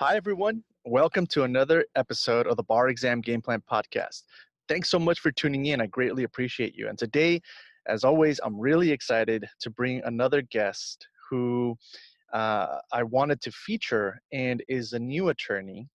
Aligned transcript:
Hi, 0.00 0.16
everyone. 0.16 0.64
Welcome 0.86 1.26
to 1.26 1.42
another 1.42 1.84
episode 1.94 2.46
of 2.46 2.56
the 2.56 2.62
Bar 2.62 2.88
Exam 2.88 3.20
Game 3.20 3.42
Plan 3.42 3.62
Podcast. 3.70 4.22
Thanks 4.66 4.88
so 4.88 4.98
much 4.98 5.20
for 5.20 5.30
tuning 5.30 5.66
in. 5.66 5.82
I 5.82 5.88
greatly 5.88 6.24
appreciate 6.24 6.74
you. 6.74 6.88
And 6.88 6.96
today, 6.96 7.42
as 7.86 8.02
always, 8.02 8.40
I'm 8.42 8.58
really 8.58 8.90
excited 8.92 9.46
to 9.60 9.68
bring 9.68 10.00
another 10.06 10.40
guest 10.40 11.06
who 11.28 11.76
uh, 12.32 12.78
I 12.90 13.02
wanted 13.02 13.42
to 13.42 13.52
feature 13.52 14.18
and 14.32 14.64
is 14.68 14.94
a 14.94 14.98
new 14.98 15.28
attorney. 15.28 15.86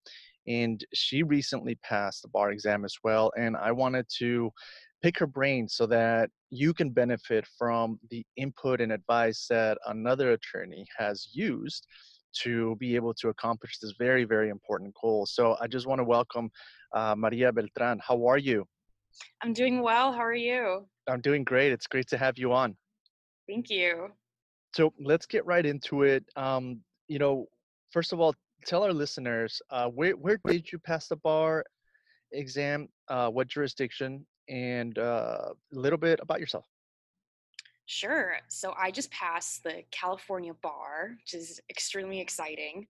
And 0.46 0.86
she 0.94 1.24
recently 1.24 1.74
passed 1.82 2.22
the 2.22 2.28
bar 2.28 2.52
exam 2.52 2.86
as 2.86 2.96
well. 3.04 3.32
And 3.36 3.58
I 3.58 3.72
wanted 3.72 4.06
to 4.20 4.52
pick 5.02 5.18
her 5.18 5.26
brain 5.26 5.68
so 5.68 5.88
that 5.88 6.30
you 6.52 6.76
can 6.76 6.92
benefit 6.92 7.48
from 7.58 8.00
the 8.12 8.24
input 8.38 8.82
and 8.82 8.92
advice 8.92 9.48
that 9.50 9.80
another 9.88 10.34
attorney 10.34 10.86
has 10.96 11.30
used 11.34 11.88
to 12.44 12.76
be 12.78 12.96
able 12.96 13.14
to 13.16 13.30
accomplish 13.30 13.78
this 13.80 13.94
very, 13.98 14.24
very 14.24 14.50
important 14.50 14.94
goal. 15.02 15.26
So 15.26 15.56
I 15.62 15.68
just 15.68 15.88
want 15.88 16.00
to 16.00 16.04
welcome 16.04 16.50
uh, 16.94 17.16
Maria 17.18 17.52
Beltran. 17.52 18.00
How 18.06 18.26
are 18.28 18.38
you? 18.38 18.66
I'm 19.42 19.54
doing 19.54 19.82
well. 19.82 20.12
How 20.12 20.20
are 20.20 20.34
you? 20.34 20.86
I'm 21.08 21.22
doing 21.22 21.44
great. 21.44 21.72
It's 21.72 21.88
great 21.88 22.08
to 22.10 22.18
have 22.18 22.38
you 22.38 22.54
on. 22.54 22.76
Thank 23.48 23.70
you. 23.70 24.10
So 24.76 24.94
let's 25.00 25.26
get 25.26 25.46
right 25.46 25.66
into 25.66 26.04
it. 26.04 26.26
Um, 26.36 26.82
you 27.08 27.20
know, 27.20 27.46
first 27.92 28.12
of 28.12 28.20
all, 28.20 28.34
tell 28.66 28.84
our 28.84 28.94
listeners 28.94 29.62
uh, 29.70 29.88
where 29.88 30.14
where 30.14 30.40
did 30.48 30.72
you 30.72 30.80
pass 30.80 31.08
the 31.08 31.16
bar 31.18 31.64
exam? 32.32 32.90
Uh, 33.08 33.30
what 33.30 33.48
jurisdiction? 33.48 34.26
And 34.50 34.98
uh, 35.00 35.54
a 35.74 35.80
little 35.80 35.98
bit 35.98 36.20
about 36.22 36.40
yourself. 36.40 36.66
Sure. 37.88 38.38
So 38.48 38.74
I 38.80 38.90
just 38.90 39.12
passed 39.12 39.64
the 39.64 39.84
California 39.92 40.54
bar, 40.64 41.12
which 41.20 41.40
is 41.40 41.62
extremely 41.70 42.20
exciting. 42.20 42.88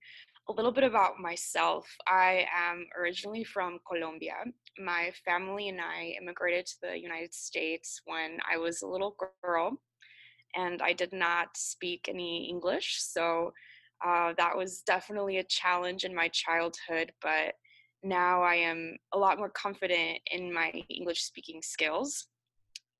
A 0.47 0.53
little 0.53 0.72
bit 0.72 0.83
about 0.83 1.20
myself. 1.20 1.86
I 2.08 2.45
am 2.56 2.88
originally 2.97 3.44
from 3.44 3.80
Colombia. 3.89 4.36
My 4.78 5.11
family 5.25 5.70
and 5.70 5.81
I 5.81 6.16
immigrated 6.22 6.66
to 6.67 6.75
the 6.83 7.00
United 7.00 7.33
States 7.33 8.02
when 8.05 8.38
I 8.50 8.58
was 8.58 8.81
a 8.81 8.88
little 8.88 9.17
girl, 9.44 9.81
and 10.55 10.81
I 10.81 10.94
did 10.94 11.11
not 11.11 11.58
speak 11.58 12.08
any 12.08 12.48
English. 12.50 12.98
So 13.02 13.53
uh, 14.05 14.33
that 14.38 14.55
was 14.55 14.81
definitely 14.81 15.38
a 15.39 15.44
challenge 15.44 16.05
in 16.05 16.16
my 16.16 16.30
childhood, 16.30 17.11
but 17.22 17.55
now 18.03 18.44
I 18.44 18.55
am 18.55 18.95
a 19.14 19.17
lot 19.17 19.39
more 19.39 19.50
confident 19.50 20.20
in 20.31 20.53
my 20.53 20.72
English 20.89 21.23
speaking 21.23 21.61
skills 21.61 22.27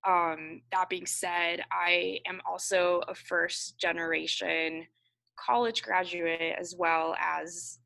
um, 0.06 0.62
that 0.72 0.90
being 0.90 1.06
said, 1.06 1.62
I 1.72 2.20
am 2.28 2.42
also 2.46 3.02
a 3.08 3.16
first 3.16 3.80
generation 3.80 4.86
college 5.38 5.82
graduate 5.82 6.56
as 6.58 6.76
well 6.78 7.16
as 7.20 7.80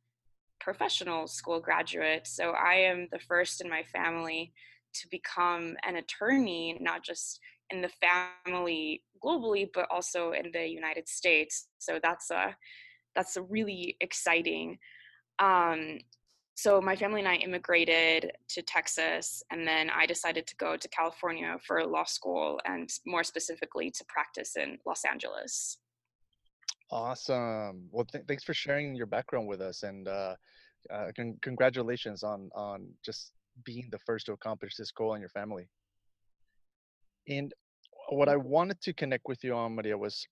professional 0.59 1.27
school 1.27 1.59
graduate. 1.59 2.27
So 2.27 2.51
I 2.51 2.75
am 2.75 3.07
the 3.11 3.19
first 3.19 3.61
in 3.61 3.69
my 3.69 3.83
family 3.83 4.53
to 4.93 5.07
become 5.09 5.75
an 5.87 5.95
attorney, 5.95 6.77
not 6.81 7.03
just 7.03 7.39
in 7.69 7.81
the 7.81 7.89
family 8.45 9.03
globally, 9.23 9.69
but 9.73 9.87
also 9.91 10.31
in 10.31 10.51
the 10.51 10.67
United 10.67 11.07
States. 11.07 11.67
So 11.77 11.99
that's 12.01 12.31
a 12.31 12.55
that's 13.15 13.37
a 13.37 13.41
really 13.41 13.97
exciting. 14.01 14.77
Um, 15.39 15.99
so 16.61 16.81
my 16.81 16.93
family 16.93 17.21
and 17.21 17.29
I 17.29 17.35
immigrated 17.35 18.33
to 18.49 18.61
Texas, 18.61 19.41
and 19.49 19.65
then 19.65 19.89
I 19.89 20.05
decided 20.05 20.45
to 20.47 20.55
go 20.57 20.75
to 20.75 20.87
California 20.89 21.55
for 21.65 21.85
law 21.85 22.03
school, 22.03 22.59
and 22.65 22.89
more 23.05 23.23
specifically 23.23 23.89
to 23.91 24.03
practice 24.09 24.57
in 24.57 24.77
Los 24.85 25.05
Angeles. 25.05 25.77
Awesome. 26.91 27.87
Well, 27.91 28.03
th- 28.11 28.25
thanks 28.27 28.43
for 28.43 28.53
sharing 28.53 28.93
your 28.93 29.05
background 29.05 29.47
with 29.47 29.61
us, 29.61 29.83
and 29.83 30.05
uh, 30.09 30.35
uh, 30.93 31.07
con- 31.15 31.37
congratulations 31.41 32.23
on 32.23 32.49
on 32.53 32.89
just 33.05 33.31
being 33.63 33.87
the 33.89 33.99
first 33.99 34.25
to 34.25 34.33
accomplish 34.33 34.75
this 34.75 34.91
goal 34.91 35.13
in 35.13 35.21
your 35.21 35.29
family. 35.29 35.69
And 37.29 37.53
what 38.09 38.27
I 38.27 38.35
wanted 38.35 38.81
to 38.81 38.91
connect 38.93 39.25
with 39.27 39.41
you 39.45 39.53
on, 39.53 39.75
Maria, 39.75 39.97
was 39.97 40.27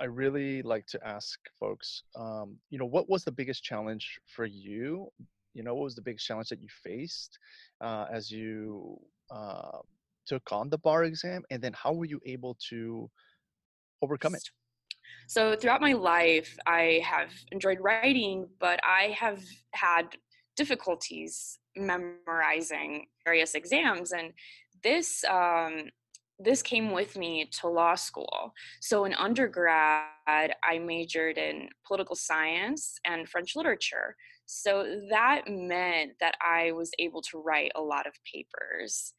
I 0.00 0.06
really 0.06 0.62
like 0.62 0.86
to 0.86 0.98
ask 1.06 1.38
folks, 1.60 2.02
um, 2.16 2.56
you 2.70 2.78
know, 2.80 2.86
what 2.86 3.08
was 3.08 3.22
the 3.22 3.32
biggest 3.40 3.62
challenge 3.62 4.18
for 4.34 4.46
you 4.46 5.08
you 5.58 5.64
know 5.64 5.74
what 5.74 5.82
was 5.82 5.96
the 5.96 6.06
biggest 6.08 6.24
challenge 6.24 6.48
that 6.48 6.62
you 6.62 6.68
faced 6.84 7.36
uh, 7.80 8.06
as 8.10 8.30
you 8.30 8.96
uh, 9.30 9.78
took 10.24 10.52
on 10.52 10.70
the 10.70 10.78
bar 10.78 11.02
exam 11.02 11.42
and 11.50 11.60
then 11.60 11.72
how 11.74 11.92
were 11.92 12.04
you 12.04 12.20
able 12.24 12.56
to 12.70 13.10
overcome 14.00 14.36
it 14.36 14.46
so 15.26 15.56
throughout 15.56 15.80
my 15.80 15.92
life 15.92 16.56
i 16.66 17.02
have 17.04 17.30
enjoyed 17.50 17.78
writing 17.80 18.46
but 18.60 18.78
i 18.84 19.14
have 19.22 19.42
had 19.72 20.04
difficulties 20.56 21.58
memorizing 21.76 23.06
various 23.24 23.54
exams 23.54 24.12
and 24.12 24.32
this 24.84 25.24
um, 25.24 25.90
this 26.38 26.62
came 26.62 26.92
with 26.92 27.16
me 27.16 27.48
to 27.60 27.66
law 27.66 27.96
school. 27.96 28.54
So 28.80 29.06
in 29.06 29.14
undergrad, 29.14 30.04
I 30.28 30.78
majored 30.80 31.36
in 31.36 31.68
political 31.84 32.14
science 32.14 32.96
and 33.04 33.28
French 33.28 33.56
literature. 33.56 34.14
So 34.50 35.02
that 35.10 35.42
meant 35.46 36.12
that 36.20 36.34
I 36.40 36.72
was 36.72 36.90
able 36.98 37.20
to 37.20 37.38
write 37.38 37.70
a 37.76 37.82
lot 37.82 38.06
of 38.06 38.14
papers. 38.24 39.12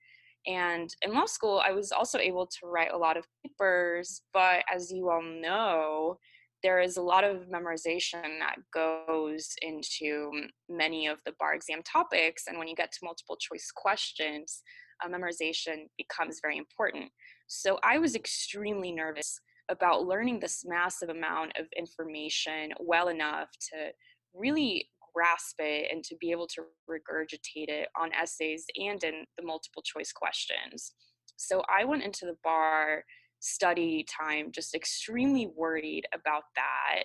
And 0.47 0.89
in 1.03 1.13
law 1.13 1.27
school, 1.27 1.61
I 1.63 1.71
was 1.71 1.91
also 1.91 2.17
able 2.17 2.47
to 2.47 2.65
write 2.65 2.91
a 2.91 2.97
lot 2.97 3.15
of 3.15 3.27
papers, 3.45 4.23
but 4.33 4.63
as 4.73 4.91
you 4.91 5.07
all 5.07 5.21
know, 5.21 6.17
there 6.63 6.79
is 6.79 6.97
a 6.97 7.01
lot 7.03 7.23
of 7.23 7.47
memorization 7.47 8.39
that 8.39 8.55
goes 8.73 9.53
into 9.61 10.31
many 10.67 11.05
of 11.05 11.19
the 11.27 11.33
bar 11.39 11.53
exam 11.53 11.83
topics. 11.83 12.45
And 12.47 12.57
when 12.57 12.67
you 12.67 12.75
get 12.75 12.91
to 12.93 12.99
multiple 13.03 13.37
choice 13.39 13.69
questions, 13.73 14.63
uh, 15.05 15.09
memorization 15.09 15.89
becomes 15.95 16.39
very 16.41 16.57
important. 16.57 17.11
So 17.45 17.77
I 17.83 17.99
was 17.99 18.15
extremely 18.15 18.91
nervous 18.91 19.39
about 19.69 20.07
learning 20.07 20.39
this 20.39 20.63
massive 20.65 21.09
amount 21.09 21.51
of 21.55 21.67
information 21.77 22.71
well 22.79 23.09
enough 23.09 23.49
to 23.69 23.91
really 24.33 24.89
grasp 25.13 25.55
it 25.59 25.91
and 25.91 26.03
to 26.03 26.15
be 26.19 26.31
able 26.31 26.47
to 26.47 26.63
regurgitate 26.89 27.69
it 27.69 27.89
on 27.99 28.11
essays 28.13 28.65
and 28.77 29.03
in 29.03 29.25
the 29.37 29.43
multiple 29.43 29.81
choice 29.81 30.11
questions. 30.11 30.93
So 31.37 31.63
I 31.69 31.85
went 31.85 32.03
into 32.03 32.25
the 32.25 32.35
bar 32.43 33.03
study 33.39 34.05
time 34.05 34.51
just 34.51 34.75
extremely 34.75 35.47
worried 35.55 36.05
about 36.13 36.43
that. 36.55 37.03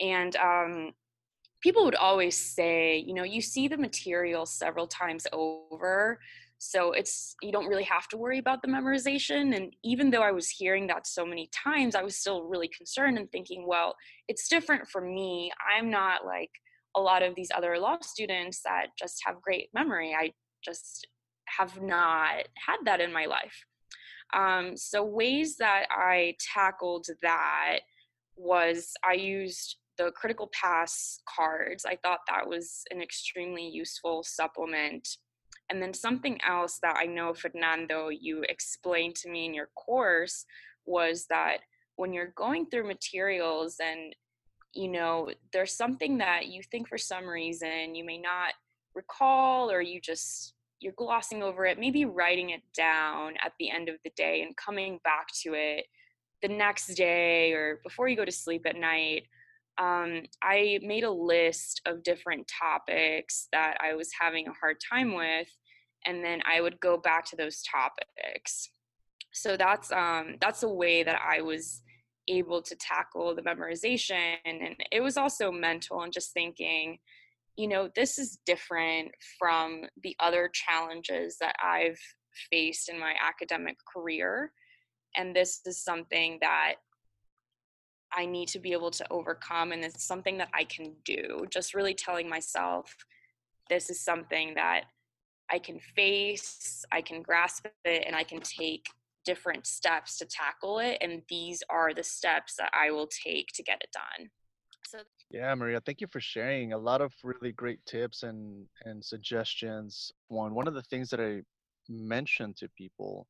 And 0.00 0.36
um, 0.36 0.92
people 1.60 1.84
would 1.84 1.96
always 1.96 2.36
say, 2.36 2.96
you 2.96 3.14
know, 3.14 3.24
you 3.24 3.40
see 3.40 3.68
the 3.68 3.76
material 3.76 4.46
several 4.46 4.86
times 4.86 5.26
over. 5.32 6.20
So 6.58 6.92
it's, 6.92 7.34
you 7.42 7.52
don't 7.52 7.66
really 7.66 7.84
have 7.84 8.06
to 8.08 8.16
worry 8.16 8.38
about 8.38 8.62
the 8.62 8.68
memorization. 8.68 9.56
And 9.56 9.74
even 9.82 10.10
though 10.10 10.22
I 10.22 10.30
was 10.30 10.48
hearing 10.48 10.86
that 10.86 11.06
so 11.06 11.26
many 11.26 11.50
times, 11.52 11.94
I 11.94 12.02
was 12.02 12.16
still 12.16 12.44
really 12.44 12.68
concerned 12.68 13.18
and 13.18 13.30
thinking, 13.30 13.66
well, 13.66 13.96
it's 14.28 14.48
different 14.48 14.88
for 14.88 15.00
me. 15.00 15.50
I'm 15.76 15.90
not 15.90 16.24
like 16.24 16.50
a 16.96 17.00
lot 17.00 17.22
of 17.22 17.34
these 17.34 17.50
other 17.54 17.78
law 17.78 17.96
students 18.02 18.60
that 18.64 18.88
just 18.98 19.20
have 19.26 19.42
great 19.42 19.68
memory. 19.74 20.14
I 20.18 20.32
just 20.64 21.06
have 21.46 21.80
not 21.82 22.48
had 22.56 22.78
that 22.84 23.00
in 23.00 23.12
my 23.12 23.26
life. 23.26 23.64
Um, 24.32 24.76
so, 24.76 25.04
ways 25.04 25.56
that 25.58 25.84
I 25.90 26.36
tackled 26.54 27.06
that 27.22 27.80
was 28.36 28.92
I 29.04 29.14
used 29.14 29.76
the 29.96 30.10
critical 30.12 30.50
pass 30.52 31.20
cards. 31.28 31.84
I 31.84 31.96
thought 32.02 32.20
that 32.28 32.48
was 32.48 32.82
an 32.90 33.00
extremely 33.00 33.68
useful 33.68 34.24
supplement. 34.24 35.08
And 35.70 35.80
then 35.80 35.94
something 35.94 36.38
else 36.46 36.78
that 36.82 36.96
I 36.96 37.06
know, 37.06 37.32
Fernando, 37.32 38.08
you 38.08 38.44
explained 38.48 39.14
to 39.16 39.30
me 39.30 39.46
in 39.46 39.54
your 39.54 39.70
course 39.76 40.44
was 40.84 41.26
that 41.30 41.58
when 41.96 42.12
you're 42.12 42.32
going 42.36 42.66
through 42.66 42.86
materials 42.86 43.76
and 43.82 44.14
you 44.74 44.88
know, 44.88 45.30
there's 45.52 45.72
something 45.72 46.18
that 46.18 46.48
you 46.48 46.62
think 46.70 46.88
for 46.88 46.98
some 46.98 47.26
reason 47.26 47.94
you 47.94 48.04
may 48.04 48.18
not 48.18 48.52
recall 48.94 49.70
or 49.70 49.80
you 49.80 50.00
just 50.00 50.54
you're 50.80 50.92
glossing 50.96 51.42
over 51.42 51.64
it, 51.64 51.78
maybe 51.78 52.04
writing 52.04 52.50
it 52.50 52.60
down 52.76 53.34
at 53.42 53.52
the 53.58 53.70
end 53.70 53.88
of 53.88 53.96
the 54.04 54.10
day 54.16 54.42
and 54.42 54.56
coming 54.56 55.00
back 55.02 55.28
to 55.42 55.54
it 55.54 55.86
the 56.42 56.48
next 56.48 56.88
day 56.94 57.52
or 57.52 57.80
before 57.82 58.06
you 58.06 58.16
go 58.16 58.24
to 58.24 58.32
sleep 58.32 58.66
at 58.66 58.76
night. 58.76 59.22
Um, 59.78 60.22
I 60.42 60.78
made 60.82 61.04
a 61.04 61.10
list 61.10 61.80
of 61.86 62.02
different 62.02 62.46
topics 62.46 63.48
that 63.52 63.78
I 63.82 63.94
was 63.94 64.10
having 64.20 64.46
a 64.46 64.52
hard 64.52 64.76
time 64.92 65.14
with, 65.14 65.48
and 66.06 66.22
then 66.22 66.42
I 66.44 66.60
would 66.60 66.78
go 66.80 66.98
back 66.98 67.24
to 67.30 67.36
those 67.36 67.62
topics. 67.62 68.68
So 69.32 69.56
that's 69.56 69.90
um, 69.90 70.36
that's 70.40 70.62
a 70.62 70.68
way 70.68 71.02
that 71.02 71.20
I 71.20 71.40
was 71.40 71.82
able 72.28 72.62
to 72.62 72.76
tackle 72.76 73.34
the 73.34 73.42
memorization 73.42 74.36
and 74.44 74.76
it 74.90 75.00
was 75.00 75.16
also 75.16 75.52
mental 75.52 76.02
and 76.02 76.12
just 76.12 76.32
thinking 76.32 76.98
you 77.56 77.68
know 77.68 77.88
this 77.94 78.18
is 78.18 78.38
different 78.46 79.10
from 79.38 79.82
the 80.02 80.16
other 80.20 80.50
challenges 80.52 81.36
that 81.38 81.54
i've 81.62 81.98
faced 82.50 82.88
in 82.88 82.98
my 82.98 83.14
academic 83.22 83.76
career 83.92 84.52
and 85.16 85.34
this 85.34 85.60
is 85.66 85.82
something 85.82 86.38
that 86.40 86.74
I 88.16 88.26
need 88.26 88.48
to 88.48 88.60
be 88.60 88.72
able 88.72 88.90
to 88.92 89.06
overcome, 89.10 89.72
and 89.72 89.84
it's 89.84 90.04
something 90.04 90.38
that 90.38 90.50
I 90.54 90.64
can 90.64 90.92
do. 91.04 91.46
Just 91.50 91.74
really 91.74 91.94
telling 91.94 92.28
myself 92.28 92.94
this 93.68 93.90
is 93.90 94.00
something 94.00 94.54
that 94.54 94.84
I 95.50 95.58
can 95.58 95.80
face, 95.96 96.84
I 96.92 97.02
can 97.02 97.22
grasp 97.22 97.66
it, 97.84 98.04
and 98.06 98.14
I 98.14 98.22
can 98.22 98.40
take 98.40 98.86
different 99.24 99.66
steps 99.66 100.18
to 100.18 100.26
tackle 100.26 100.78
it. 100.78 100.98
And 101.00 101.22
these 101.28 101.62
are 101.70 101.94
the 101.94 102.02
steps 102.02 102.56
that 102.58 102.70
I 102.72 102.90
will 102.90 103.08
take 103.08 103.48
to 103.54 103.62
get 103.62 103.82
it 103.82 103.90
done. 103.92 104.30
So 104.86 104.98
yeah, 105.30 105.54
Maria, 105.54 105.80
thank 105.80 106.00
you 106.00 106.06
for 106.06 106.20
sharing 106.20 106.72
a 106.72 106.78
lot 106.78 107.00
of 107.00 107.12
really 107.22 107.52
great 107.52 107.84
tips 107.86 108.22
and 108.22 108.66
and 108.84 109.04
suggestions. 109.04 110.12
One 110.28 110.54
one 110.54 110.68
of 110.68 110.74
the 110.74 110.82
things 110.82 111.10
that 111.10 111.20
I 111.20 111.42
mentioned 111.88 112.56
to 112.58 112.68
people 112.76 113.26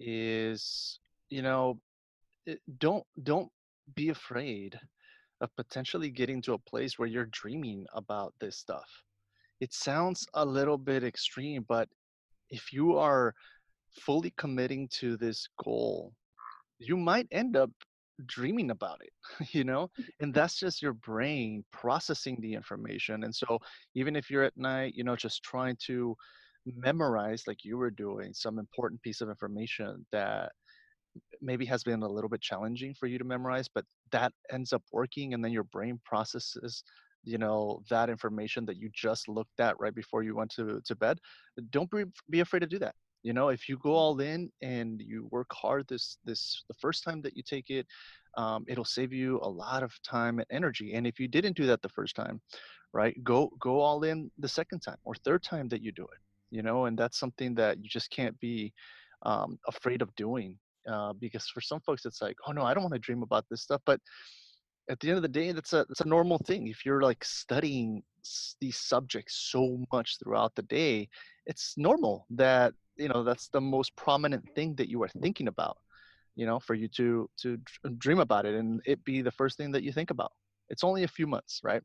is, 0.00 0.98
you 1.28 1.42
know, 1.42 1.78
don't 2.78 3.04
don't 3.22 3.50
be 3.94 4.08
afraid 4.08 4.78
of 5.40 5.54
potentially 5.56 6.10
getting 6.10 6.40
to 6.42 6.54
a 6.54 6.58
place 6.58 6.98
where 6.98 7.08
you're 7.08 7.26
dreaming 7.26 7.86
about 7.94 8.32
this 8.40 8.56
stuff. 8.56 8.88
It 9.60 9.72
sounds 9.72 10.26
a 10.34 10.44
little 10.44 10.78
bit 10.78 11.04
extreme, 11.04 11.64
but 11.68 11.88
if 12.50 12.72
you 12.72 12.96
are 12.96 13.34
fully 14.00 14.32
committing 14.36 14.88
to 14.88 15.16
this 15.16 15.48
goal, 15.62 16.12
you 16.78 16.96
might 16.96 17.26
end 17.30 17.56
up 17.56 17.70
dreaming 18.26 18.70
about 18.70 19.00
it, 19.02 19.12
you 19.54 19.64
know? 19.64 19.90
Mm. 19.98 20.06
And 20.20 20.34
that's 20.34 20.58
just 20.58 20.82
your 20.82 20.94
brain 20.94 21.64
processing 21.72 22.38
the 22.40 22.54
information. 22.54 23.24
And 23.24 23.34
so 23.34 23.58
even 23.94 24.16
if 24.16 24.30
you're 24.30 24.44
at 24.44 24.56
night, 24.56 24.94
you 24.94 25.04
know, 25.04 25.16
just 25.16 25.42
trying 25.42 25.76
to 25.86 26.16
memorize 26.76 27.44
like 27.46 27.64
you 27.64 27.76
were 27.76 27.90
doing 27.90 28.32
some 28.32 28.58
important 28.58 29.00
piece 29.02 29.20
of 29.20 29.28
information 29.28 30.04
that 30.12 30.50
maybe 31.40 31.64
has 31.64 31.82
been 31.82 32.02
a 32.02 32.08
little 32.08 32.28
bit 32.28 32.40
challenging 32.40 32.94
for 32.98 33.06
you 33.06 33.18
to 33.18 33.24
memorize, 33.24 33.68
but 33.72 33.84
that 34.12 34.32
ends 34.52 34.72
up 34.72 34.82
working 34.92 35.34
and 35.34 35.44
then 35.44 35.52
your 35.52 35.64
brain 35.64 36.00
processes 36.04 36.82
you 37.26 37.38
know 37.38 37.82
that 37.90 38.08
information 38.08 38.64
that 38.64 38.76
you 38.76 38.88
just 38.94 39.28
looked 39.28 39.58
at 39.58 39.78
right 39.80 39.94
before 39.94 40.22
you 40.22 40.34
went 40.34 40.50
to, 40.50 40.80
to 40.86 40.94
bed 40.94 41.18
don't 41.70 41.90
be, 41.90 42.04
be 42.30 42.40
afraid 42.40 42.60
to 42.60 42.66
do 42.66 42.78
that 42.78 42.94
you 43.22 43.32
know 43.32 43.48
if 43.48 43.68
you 43.68 43.76
go 43.78 43.92
all 43.92 44.20
in 44.20 44.50
and 44.62 45.00
you 45.00 45.28
work 45.30 45.50
hard 45.52 45.86
this 45.88 46.18
this 46.24 46.64
the 46.68 46.74
first 46.74 47.02
time 47.04 47.20
that 47.22 47.36
you 47.36 47.42
take 47.42 47.70
it 47.70 47.86
um, 48.36 48.64
it'll 48.68 48.84
save 48.84 49.12
you 49.12 49.38
a 49.42 49.48
lot 49.48 49.82
of 49.82 49.92
time 50.02 50.38
and 50.38 50.46
energy 50.50 50.94
and 50.94 51.06
if 51.06 51.18
you 51.18 51.28
didn't 51.28 51.56
do 51.56 51.66
that 51.66 51.82
the 51.82 51.88
first 51.88 52.14
time 52.14 52.40
right 52.92 53.16
go 53.24 53.50
go 53.60 53.80
all 53.80 54.04
in 54.04 54.30
the 54.38 54.48
second 54.48 54.80
time 54.80 54.98
or 55.04 55.14
third 55.14 55.42
time 55.42 55.68
that 55.68 55.82
you 55.82 55.92
do 55.92 56.04
it 56.04 56.20
you 56.50 56.62
know 56.62 56.86
and 56.86 56.98
that's 56.98 57.18
something 57.18 57.54
that 57.54 57.78
you 57.82 57.88
just 57.88 58.10
can't 58.10 58.38
be 58.40 58.72
um, 59.22 59.58
afraid 59.66 60.02
of 60.02 60.14
doing 60.14 60.56
uh, 60.88 61.12
because 61.14 61.46
for 61.48 61.60
some 61.60 61.80
folks 61.80 62.04
it's 62.04 62.22
like 62.22 62.36
oh 62.46 62.52
no 62.52 62.62
i 62.62 62.72
don't 62.72 62.82
want 62.82 62.94
to 62.94 63.00
dream 63.00 63.22
about 63.22 63.44
this 63.50 63.62
stuff 63.62 63.80
but 63.86 64.00
at 64.88 65.00
the 65.00 65.08
end 65.08 65.16
of 65.16 65.22
the 65.22 65.28
day 65.28 65.52
that's 65.52 65.72
a 65.72 65.84
that's 65.88 66.02
a 66.02 66.08
normal 66.08 66.38
thing 66.38 66.68
if 66.68 66.84
you're 66.84 67.02
like 67.02 67.24
studying 67.24 68.02
these 68.60 68.76
subjects 68.76 69.48
so 69.50 69.78
much 69.92 70.18
throughout 70.18 70.54
the 70.54 70.62
day 70.62 71.08
it's 71.46 71.74
normal 71.76 72.26
that 72.30 72.72
you 72.96 73.08
know 73.08 73.22
that's 73.22 73.48
the 73.48 73.60
most 73.60 73.94
prominent 73.96 74.44
thing 74.54 74.74
that 74.76 74.88
you 74.88 75.02
are 75.02 75.08
thinking 75.08 75.48
about 75.48 75.78
you 76.34 76.46
know 76.46 76.58
for 76.58 76.74
you 76.74 76.88
to 76.88 77.28
to 77.36 77.58
dream 77.98 78.18
about 78.18 78.46
it 78.46 78.54
and 78.54 78.80
it 78.86 79.02
be 79.04 79.22
the 79.22 79.30
first 79.30 79.56
thing 79.56 79.70
that 79.72 79.82
you 79.82 79.92
think 79.92 80.10
about 80.10 80.32
it's 80.68 80.84
only 80.84 81.04
a 81.04 81.08
few 81.08 81.26
months 81.26 81.60
right 81.62 81.82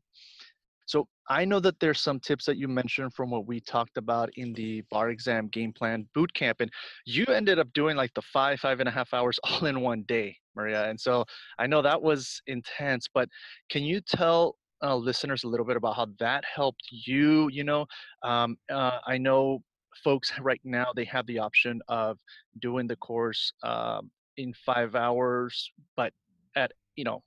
so 0.86 1.08
I 1.28 1.44
know 1.44 1.60
that 1.60 1.78
there's 1.80 2.00
some 2.00 2.20
tips 2.20 2.44
that 2.46 2.56
you 2.56 2.68
mentioned 2.68 3.14
from 3.14 3.30
what 3.30 3.46
we 3.46 3.60
talked 3.60 3.96
about 3.96 4.30
in 4.36 4.52
the 4.52 4.82
bar 4.90 5.10
exam 5.10 5.48
game 5.48 5.72
plan 5.72 6.06
boot 6.14 6.32
camp, 6.34 6.60
and 6.60 6.70
you 7.06 7.24
ended 7.26 7.58
up 7.58 7.72
doing 7.72 7.96
like 7.96 8.12
the 8.14 8.22
five, 8.22 8.60
five 8.60 8.80
and 8.80 8.88
a 8.88 8.92
half 8.92 9.14
hours 9.14 9.38
all 9.44 9.66
in 9.66 9.80
one 9.80 10.02
day, 10.02 10.36
Maria. 10.54 10.88
And 10.88 11.00
so 11.00 11.24
I 11.58 11.66
know 11.66 11.82
that 11.82 12.02
was 12.02 12.42
intense, 12.46 13.08
but 13.12 13.28
can 13.70 13.82
you 13.84 14.00
tell 14.00 14.56
uh, 14.82 14.96
listeners 14.96 15.44
a 15.44 15.48
little 15.48 15.64
bit 15.64 15.76
about 15.76 15.96
how 15.96 16.08
that 16.18 16.44
helped 16.44 16.82
you? 16.90 17.48
You 17.50 17.64
know, 17.64 17.86
um, 18.22 18.56
uh, 18.70 18.98
I 19.06 19.18
know 19.18 19.62
folks 20.02 20.32
right 20.40 20.60
now 20.64 20.92
they 20.94 21.04
have 21.04 21.26
the 21.26 21.38
option 21.38 21.80
of 21.88 22.18
doing 22.60 22.86
the 22.86 22.96
course 22.96 23.52
um, 23.62 24.10
in 24.36 24.54
five 24.64 24.94
hours, 24.94 25.70
but 25.96 26.12
at 26.56 26.72
you 26.96 27.04
know 27.04 27.22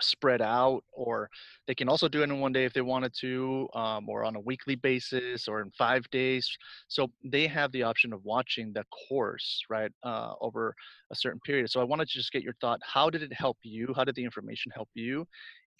spread 0.00 0.42
out, 0.42 0.82
or 0.92 1.28
they 1.66 1.74
can 1.74 1.88
also 1.88 2.08
do 2.08 2.20
it 2.20 2.24
in 2.24 2.40
one 2.40 2.52
day 2.52 2.64
if 2.64 2.72
they 2.72 2.80
wanted 2.80 3.12
to, 3.20 3.68
um, 3.74 4.08
or 4.08 4.24
on 4.24 4.36
a 4.36 4.40
weekly 4.40 4.74
basis, 4.74 5.48
or 5.48 5.60
in 5.60 5.70
five 5.72 6.08
days. 6.10 6.48
So 6.88 7.10
they 7.24 7.46
have 7.46 7.72
the 7.72 7.82
option 7.82 8.12
of 8.12 8.24
watching 8.24 8.72
the 8.72 8.84
course 9.08 9.62
right 9.68 9.90
uh, 10.02 10.34
over 10.40 10.74
a 11.10 11.14
certain 11.14 11.40
period. 11.40 11.70
So 11.70 11.80
I 11.80 11.84
wanted 11.84 12.08
to 12.08 12.14
just 12.14 12.32
get 12.32 12.42
your 12.42 12.54
thought. 12.60 12.80
How 12.82 13.10
did 13.10 13.22
it 13.22 13.32
help 13.32 13.58
you? 13.62 13.92
How 13.94 14.04
did 14.04 14.14
the 14.14 14.24
information 14.24 14.72
help 14.74 14.88
you? 14.94 15.26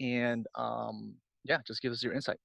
And 0.00 0.46
um, 0.54 1.14
yeah, 1.44 1.58
just 1.66 1.80
give 1.80 1.92
us 1.92 2.02
your 2.02 2.12
insight. 2.12 2.38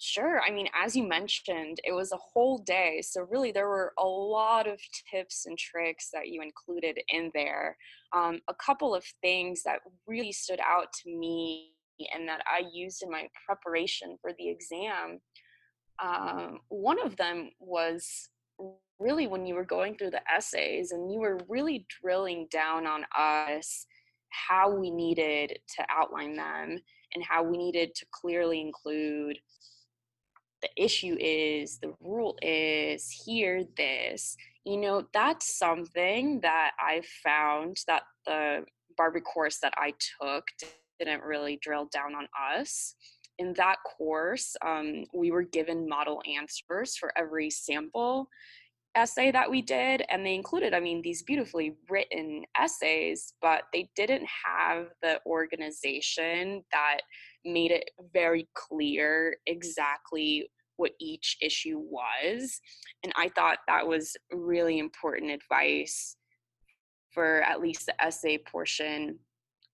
Sure. 0.00 0.40
I 0.46 0.50
mean, 0.50 0.68
as 0.74 0.96
you 0.96 1.06
mentioned, 1.06 1.78
it 1.84 1.92
was 1.92 2.12
a 2.12 2.16
whole 2.18 2.58
day. 2.58 3.00
So, 3.02 3.22
really, 3.30 3.52
there 3.52 3.68
were 3.68 3.92
a 3.98 4.04
lot 4.04 4.66
of 4.66 4.80
tips 5.10 5.46
and 5.46 5.56
tricks 5.56 6.10
that 6.12 6.28
you 6.28 6.42
included 6.42 6.98
in 7.08 7.30
there. 7.34 7.76
Um, 8.12 8.40
a 8.48 8.54
couple 8.54 8.94
of 8.94 9.04
things 9.22 9.62
that 9.64 9.80
really 10.06 10.32
stood 10.32 10.60
out 10.60 10.92
to 11.04 11.10
me 11.16 11.70
and 12.12 12.28
that 12.28 12.42
I 12.46 12.64
used 12.72 13.02
in 13.02 13.10
my 13.10 13.28
preparation 13.46 14.16
for 14.20 14.32
the 14.36 14.48
exam. 14.48 15.20
Um, 16.02 16.58
one 16.68 17.00
of 17.00 17.16
them 17.16 17.50
was 17.60 18.28
really 18.98 19.26
when 19.26 19.46
you 19.46 19.54
were 19.54 19.64
going 19.64 19.96
through 19.96 20.10
the 20.10 20.22
essays 20.32 20.90
and 20.92 21.12
you 21.12 21.20
were 21.20 21.38
really 21.48 21.86
drilling 22.02 22.48
down 22.50 22.86
on 22.86 23.04
us 23.16 23.86
how 24.30 24.70
we 24.74 24.90
needed 24.90 25.58
to 25.76 25.86
outline 25.90 26.36
them 26.36 26.78
and 27.14 27.24
how 27.24 27.42
we 27.44 27.56
needed 27.56 27.94
to 27.94 28.06
clearly 28.12 28.60
include 28.60 29.38
the 30.64 30.82
issue 30.82 31.16
is, 31.20 31.78
the 31.78 31.92
rule 32.00 32.36
is, 32.42 33.10
here, 33.10 33.64
this. 33.76 34.36
You 34.64 34.78
know, 34.78 35.06
that's 35.12 35.58
something 35.58 36.40
that 36.40 36.70
I 36.78 37.02
found 37.22 37.76
that 37.86 38.02
the 38.24 38.64
BARBRI 38.98 39.22
course 39.22 39.58
that 39.60 39.74
I 39.76 39.92
took 40.20 40.44
didn't 40.98 41.22
really 41.22 41.58
drill 41.60 41.88
down 41.92 42.14
on 42.14 42.28
us. 42.56 42.94
In 43.38 43.52
that 43.54 43.76
course, 43.84 44.56
um, 44.64 45.04
we 45.12 45.30
were 45.30 45.42
given 45.42 45.88
model 45.88 46.22
answers 46.26 46.96
for 46.96 47.12
every 47.18 47.50
sample 47.50 48.28
essay 48.96 49.30
that 49.30 49.50
we 49.50 49.60
did 49.60 50.04
and 50.08 50.24
they 50.24 50.34
included 50.34 50.72
i 50.72 50.80
mean 50.80 51.02
these 51.02 51.22
beautifully 51.22 51.74
written 51.90 52.44
essays 52.56 53.34
but 53.42 53.62
they 53.72 53.88
didn't 53.96 54.24
have 54.44 54.86
the 55.02 55.20
organization 55.26 56.62
that 56.70 56.98
made 57.44 57.70
it 57.70 57.90
very 58.12 58.48
clear 58.54 59.36
exactly 59.46 60.48
what 60.76 60.92
each 61.00 61.36
issue 61.40 61.78
was. 61.78 62.60
And 63.02 63.12
I 63.16 63.28
thought 63.28 63.58
that 63.68 63.86
was 63.86 64.16
really 64.32 64.78
important 64.78 65.30
advice 65.30 66.16
for 67.12 67.42
at 67.42 67.60
least 67.60 67.86
the 67.86 68.04
essay 68.04 68.38
portion. 68.38 69.18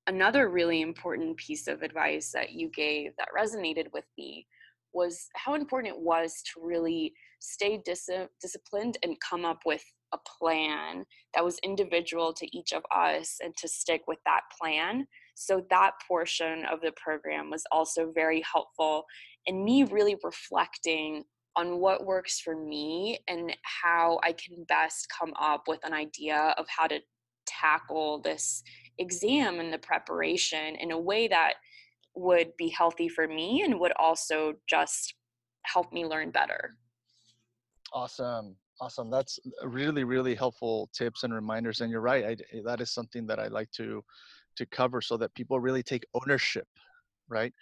Another 0.07 0.49
really 0.49 0.83
important 0.83 1.37
piece 1.37 1.67
of 1.67 1.83
advice 1.83 2.33
that 2.33 2.53
you 2.53 2.71
gave 2.75 3.13
that 3.17 3.29
resonated 3.37 3.87
with 3.93 4.05
me 4.19 4.47
was 4.93 5.29
how 5.37 5.55
important 5.55 5.95
it 5.95 6.01
was 6.01 6.43
to 6.43 6.61
really 6.61 7.13
stay 7.39 7.81
dis- 7.85 8.11
disciplined 8.41 8.99
and 9.03 9.17
come 9.21 9.45
up 9.45 9.61
with 9.65 9.85
a 10.13 10.19
plan 10.39 11.05
that 11.35 11.45
was 11.45 11.59
individual 11.63 12.33
to 12.33 12.57
each 12.57 12.73
of 12.73 12.83
us 12.95 13.39
and 13.43 13.57
to 13.57 13.69
stick 13.69 14.03
with 14.09 14.19
that 14.27 14.43
plan. 14.61 15.07
So, 15.37 15.65
that 15.71 15.93
portion 16.07 16.65
of 16.71 16.81
the 16.81 16.93
program 16.97 17.51
was 17.51 17.65
also 17.71 18.11
very 18.13 18.43
helpful 18.53 19.05
in 19.47 19.65
me 19.65 19.85
really 19.85 20.17
reflecting 20.23 21.25
on 21.57 21.79
what 21.79 22.07
works 22.07 22.41
for 22.41 22.55
me 22.55 23.19
and 23.29 23.57
how 23.63 24.21
I 24.23 24.33
can 24.33 24.65
best 24.69 25.09
come 25.17 25.33
up 25.39 25.65
with 25.67 25.81
an 25.85 25.93
idea 25.93 26.55
of 26.57 26.67
how 26.69 26.87
to 26.87 27.01
tackle 27.47 28.21
this 28.21 28.63
exam 28.99 29.59
and 29.59 29.73
the 29.73 29.79
preparation 29.79 30.77
in 30.77 30.93
a 30.93 30.99
way 30.99 31.27
that 31.29 31.55
would 32.15 32.57
be 32.57 32.69
healthy 32.69 33.09
for 33.09 33.27
me 33.27 33.63
and 33.63 33.81
would 33.81 33.93
also 33.99 34.55
just 34.69 35.15
help 35.63 35.93
me 35.93 36.07
learn 36.07 36.31
better. 36.31 36.77
Awesome. 37.93 38.57
Awesome. 38.81 39.11
That's 39.11 39.39
really, 39.65 40.05
really 40.05 40.35
helpful 40.35 40.89
tips 40.95 41.23
and 41.23 41.35
reminders. 41.35 41.81
And 41.81 41.91
you're 41.91 42.01
right. 42.01 42.25
I, 42.25 42.57
eh, 42.57 42.63
that 42.65 42.81
is 42.81 42.91
something 42.91 43.27
that 43.27 43.39
I 43.39 43.49
like 43.49 43.71
to 43.73 44.03
to 44.57 44.67
cover 44.67 45.01
so 45.01 45.17
that 45.17 45.35
people 45.35 45.61
really 45.61 45.83
take 45.83 46.05
ownership, 46.15 46.67
right? 47.29 47.53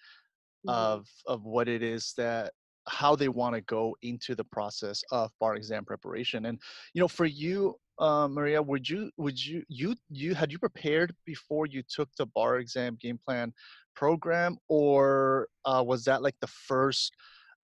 Mm-hmm. 0.68 0.78
Of 0.78 1.08
of 1.26 1.44
what 1.44 1.68
it 1.68 1.82
is 1.82 2.12
that 2.16 2.52
how 2.88 3.14
they 3.14 3.28
want 3.28 3.54
to 3.54 3.60
go 3.62 3.96
into 4.02 4.34
the 4.34 4.44
process 4.44 5.02
of 5.10 5.30
bar 5.40 5.56
exam 5.56 5.84
preparation. 5.84 6.46
And 6.46 6.58
you 6.94 7.00
know, 7.00 7.08
for 7.08 7.26
you, 7.26 7.76
uh, 7.98 8.28
Maria, 8.28 8.62
would 8.62 8.88
you 8.88 9.10
would 9.16 9.44
you 9.44 9.62
you 9.68 9.94
you 10.10 10.34
had 10.34 10.52
you 10.52 10.58
prepared 10.58 11.14
before 11.24 11.66
you 11.66 11.82
took 11.88 12.08
the 12.16 12.26
bar 12.26 12.58
exam 12.58 12.96
game 13.00 13.18
plan 13.24 13.52
program, 13.94 14.56
or 14.68 15.48
uh, 15.64 15.82
was 15.86 16.04
that 16.04 16.22
like 16.22 16.36
the 16.40 16.46
first 16.46 17.12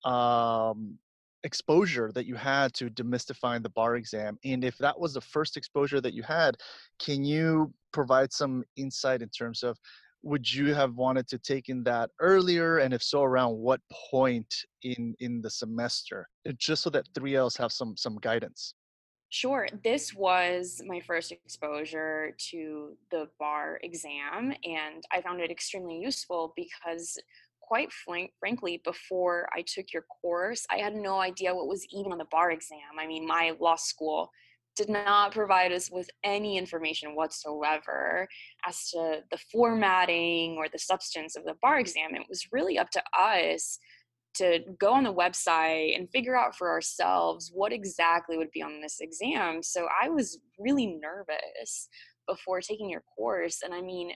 um, 0.05 0.98
exposure 1.43 2.12
that 2.13 2.25
you 2.25 2.36
had 2.36 2.74
to 2.75 2.89
demystifying 2.89 3.63
the 3.63 3.70
bar 3.70 3.96
exam 3.96 4.38
and 4.43 4.63
if 4.63 4.77
that 4.77 5.00
was 5.00 5.13
the 5.15 5.22
first 5.22 5.58
exposure 5.58 6.00
that 6.00 6.13
you 6.13 6.22
had 6.22 6.55
can 7.00 7.24
you 7.24 7.74
provide 7.91 8.31
some 8.31 8.63
insight 8.77 9.24
in 9.24 9.29
terms 9.29 9.63
of 9.63 9.75
would 10.24 10.51
you 10.51 10.74
have 10.74 10.96
wanted 10.96 11.28
to 11.28 11.38
take 11.40 11.70
in 11.70 11.84
that 11.84 12.10
earlier 12.20 12.78
and 12.78 12.94
if 12.94 13.01
so 13.04 13.24
around 13.24 13.58
what 13.58 13.82
point 14.12 14.54
in 14.84 15.16
in 15.20 15.42
the 15.42 15.50
semester 15.50 16.28
just 16.58 16.84
so 16.84 16.90
that 16.90 17.08
3ls 17.13 17.58
have 17.58 17.72
some 17.72 17.96
some 17.98 18.18
guidance 18.18 18.75
Sure. 19.30 19.68
This 19.84 20.13
was 20.13 20.82
my 20.86 21.00
first 21.00 21.32
exposure 21.32 22.36
to 22.51 22.98
the 23.12 23.30
bar 23.40 23.80
exam, 23.82 24.54
and 24.66 25.04
I 25.10 25.22
found 25.22 25.40
it 25.40 25.50
extremely 25.50 26.00
useful 26.00 26.51
because, 26.54 27.18
quite 27.62 27.94
frank- 27.94 28.34
frankly, 28.42 28.82
before 28.84 29.48
I 29.56 29.62
took 29.62 29.94
your 29.94 30.04
course, 30.22 30.66
I 30.70 30.80
had 30.80 30.96
no 30.96 31.20
idea 31.22 31.56
what 31.56 31.68
was 31.70 31.86
even 31.92 32.12
on 32.12 32.18
the 32.18 32.25
bar 32.25 32.51
exam. 32.51 33.00
I 33.00 33.08
mean, 33.08 33.25
my 33.25 33.56
law 33.58 33.78
school 33.78 34.32
did 34.75 34.90
not 34.90 35.34
provide 35.34 35.72
us 35.72 35.90
with 35.92 36.10
any 36.24 36.58
information 36.58 37.16
whatsoever 37.16 38.28
as 38.68 38.90
to 38.90 39.22
the 39.30 39.38
formatting 39.51 40.56
or 40.58 40.68
the 40.70 40.80
substance 40.80 41.36
of 41.36 41.44
the 41.44 41.56
bar 41.62 41.78
mm. 41.78 41.82
exam. 41.82 42.16
It 42.16 42.28
was 42.30 42.48
really 42.51 42.78
up 42.78 42.90
to 42.92 43.04
us 43.18 43.80
to 44.36 44.60
go 44.80 44.94
on 44.94 45.04
the 45.04 45.13
website 45.13 45.98
and 45.98 46.10
figure 46.10 46.38
out 46.38 46.56
for 46.56 46.70
ourselves 46.70 47.51
what 47.54 47.74
exactly 47.74 48.38
would 48.38 48.51
be 48.54 48.62
on 48.62 48.82
this 48.82 48.98
exam. 49.01 49.62
So 49.62 49.88
I 50.01 50.10
was 50.10 50.40
really 50.58 50.88
nervous 51.01 51.90
before 52.28 52.62
taking 52.62 52.90
your 52.90 53.04
course. 53.18 53.60
And 53.63 53.74
I 53.74 53.82
mean, 53.82 54.13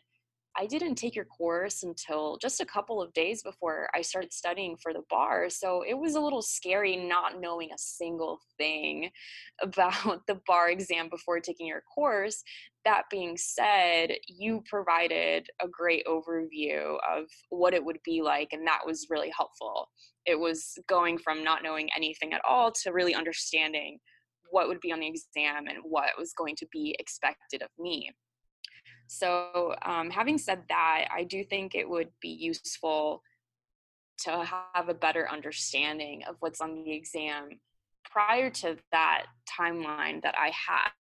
I 0.58 0.68
didn't 0.68 0.96
take 0.96 1.16
your 1.16 1.26
course 1.26 1.84
until 1.84 2.38
just 2.42 2.62
a 2.62 2.66
couple 2.66 3.02
of 3.02 3.12
days 3.14 3.44
before 3.44 3.90
I 3.94 4.02
started 4.02 4.32
studying 4.32 4.78
for 4.82 4.94
the 4.94 5.04
bar. 5.10 5.50
So 5.50 5.84
it 5.86 5.98
was 5.98 6.16
a 6.16 6.20
little 6.22 6.42
scary 6.42 6.96
not 6.96 7.42
knowing 7.42 7.72
a 7.72 7.78
single 7.78 8.40
thing 8.58 9.10
about 9.62 10.26
the 10.28 10.40
bar 10.48 10.70
exam 10.70 11.10
before 11.10 11.40
taking 11.40 11.68
your 11.68 11.84
course. 11.94 12.42
That 12.86 13.04
being 13.10 13.36
said, 13.36 14.12
you 14.28 14.64
provided 14.70 15.48
a 15.62 15.68
great 15.68 16.06
overview 16.06 16.98
of 17.10 17.26
what 17.50 17.74
it 17.74 17.84
would 17.84 18.00
be 18.06 18.22
like, 18.22 18.50
and 18.54 18.66
that 18.68 18.82
was 18.86 19.08
really 19.10 19.32
helpful. 19.36 19.90
It 20.26 20.40
was 20.40 20.78
going 20.88 21.18
from 21.18 21.44
not 21.44 21.64
knowing 21.64 21.90
anything 21.96 22.34
at 22.34 22.42
all 22.48 22.72
to 22.84 22.92
really 22.92 23.16
understanding 23.16 24.00
what 24.52 24.68
would 24.68 24.80
be 24.80 24.92
on 24.92 25.00
the 25.00 25.08
exam 25.08 25.68
and 25.68 25.80
what 25.84 26.10
was 26.18 26.34
going 26.34 26.56
to 26.58 26.68
be 26.72 26.96
expected 27.00 27.62
of 27.62 27.70
me. 27.80 28.12
So, 29.08 29.76
um, 29.84 30.10
having 30.10 30.38
said 30.38 30.64
that, 30.70 31.08
I 31.14 31.24
do 31.24 31.44
think 31.44 31.76
it 31.76 31.90
would 31.90 32.10
be 32.22 32.30
useful 32.30 33.22
to 34.20 34.46
have 34.74 34.90
a 34.90 34.94
better 34.94 35.30
understanding 35.30 36.24
of 36.28 36.36
what's 36.40 36.62
on 36.62 36.84
the 36.84 36.94
exam 36.94 37.60
prior 38.10 38.50
to 38.50 38.78
that 38.92 39.26
timeline 39.60 40.22
that 40.24 40.36
I 40.38 40.48
had. 40.48 40.92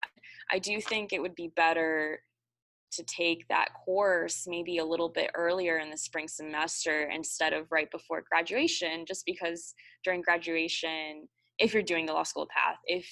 I 0.51 0.59
do 0.59 0.81
think 0.81 1.13
it 1.13 1.21
would 1.21 1.35
be 1.35 1.51
better 1.55 2.19
to 2.91 3.03
take 3.03 3.47
that 3.47 3.69
course 3.73 4.45
maybe 4.47 4.77
a 4.77 4.85
little 4.85 5.09
bit 5.09 5.31
earlier 5.35 5.79
in 5.79 5.89
the 5.89 5.97
spring 5.97 6.27
semester 6.27 7.09
instead 7.13 7.53
of 7.53 7.71
right 7.71 7.89
before 7.91 8.23
graduation, 8.29 9.05
just 9.05 9.25
because 9.25 9.73
during 10.03 10.21
graduation, 10.21 11.27
if 11.57 11.73
you're 11.73 11.83
doing 11.83 12.05
the 12.05 12.13
law 12.13 12.23
school 12.23 12.47
path, 12.55 12.77
if 12.85 13.07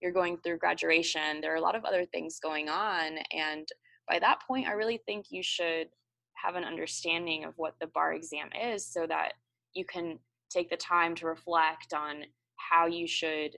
you're 0.00 0.12
going 0.12 0.36
through 0.38 0.58
graduation, 0.58 1.40
there 1.40 1.52
are 1.52 1.56
a 1.56 1.60
lot 1.60 1.76
of 1.76 1.84
other 1.84 2.04
things 2.06 2.38
going 2.42 2.68
on. 2.68 3.18
And 3.32 3.68
by 4.08 4.18
that 4.18 4.42
point, 4.46 4.68
I 4.68 4.72
really 4.72 5.00
think 5.06 5.26
you 5.30 5.42
should 5.42 5.88
have 6.34 6.54
an 6.56 6.64
understanding 6.64 7.44
of 7.44 7.54
what 7.56 7.74
the 7.80 7.86
bar 7.88 8.12
exam 8.14 8.48
is 8.60 8.86
so 8.86 9.06
that 9.06 9.34
you 9.74 9.84
can 9.84 10.18
take 10.50 10.70
the 10.70 10.76
time 10.76 11.14
to 11.16 11.26
reflect 11.26 11.94
on 11.94 12.24
how 12.56 12.86
you 12.86 13.06
should 13.06 13.56